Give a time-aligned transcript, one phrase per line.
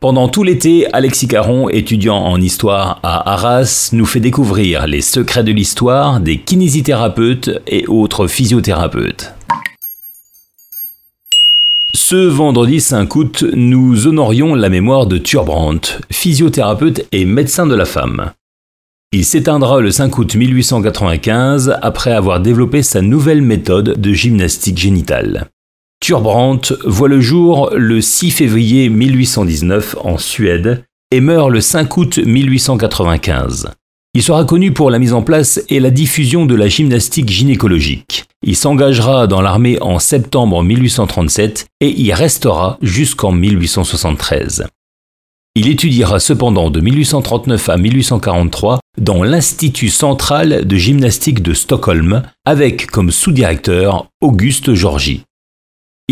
[0.00, 5.44] Pendant tout l'été, Alexis Caron, étudiant en histoire à Arras, nous fait découvrir les secrets
[5.44, 9.34] de l'histoire des kinésithérapeutes et autres physiothérapeutes.
[11.94, 17.84] Ce vendredi 5 août, nous honorions la mémoire de Turbrandt, physiothérapeute et médecin de la
[17.84, 18.32] femme.
[19.12, 25.50] Il s'éteindra le 5 août 1895 après avoir développé sa nouvelle méthode de gymnastique génitale.
[26.00, 32.18] Turbrandt voit le jour le 6 février 1819 en Suède et meurt le 5 août
[32.18, 33.70] 1895.
[34.14, 38.24] Il sera connu pour la mise en place et la diffusion de la gymnastique gynécologique.
[38.42, 44.66] Il s'engagera dans l'armée en septembre 1837 et y restera jusqu'en 1873.
[45.54, 52.86] Il étudiera cependant de 1839 à 1843 dans l'Institut central de gymnastique de Stockholm avec
[52.86, 55.24] comme sous-directeur Auguste Georgi.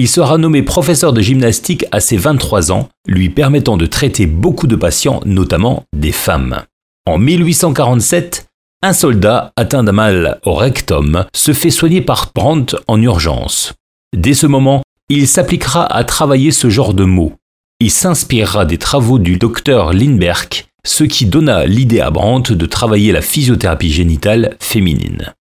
[0.00, 4.68] Il sera nommé professeur de gymnastique à ses 23 ans, lui permettant de traiter beaucoup
[4.68, 6.62] de patients, notamment des femmes.
[7.04, 8.46] En 1847,
[8.84, 13.72] un soldat atteint d'un mal au rectum se fait soigner par Brandt en urgence.
[14.16, 17.32] Dès ce moment, il s'appliquera à travailler ce genre de mots.
[17.80, 23.10] Il s'inspirera des travaux du docteur Lindbergh, ce qui donna l'idée à Brandt de travailler
[23.10, 25.34] la physiothérapie génitale féminine.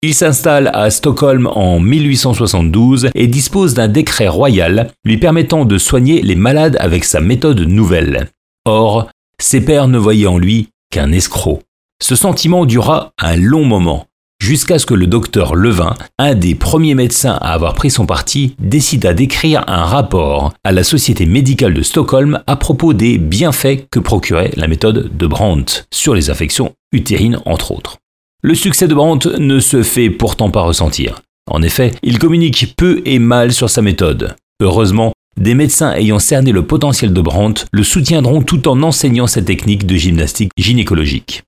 [0.00, 6.22] Il s'installe à Stockholm en 1872 et dispose d'un décret royal lui permettant de soigner
[6.22, 8.28] les malades avec sa méthode nouvelle.
[8.64, 9.10] Or,
[9.40, 11.62] ses pairs ne voyaient en lui qu'un escroc.
[12.00, 14.06] Ce sentiment dura un long moment,
[14.40, 18.54] jusqu'à ce que le docteur Levin, un des premiers médecins à avoir pris son parti,
[18.60, 23.98] décida d'écrire un rapport à la Société médicale de Stockholm à propos des bienfaits que
[23.98, 27.98] procurait la méthode de Brandt sur les affections utérines entre autres.
[28.40, 31.22] Le succès de Brandt ne se fait pourtant pas ressentir.
[31.50, 34.36] En effet, il communique peu et mal sur sa méthode.
[34.62, 39.42] Heureusement, des médecins ayant cerné le potentiel de Brandt le soutiendront tout en enseignant sa
[39.42, 41.42] technique de gymnastique gynécologique.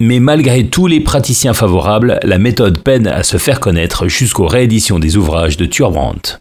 [0.00, 5.00] Mais malgré tous les praticiens favorables, la méthode peine à se faire connaître jusqu'aux rééditions
[5.00, 6.38] des ouvrages de Turbrandt.